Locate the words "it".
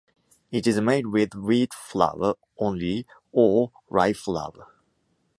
0.51-0.65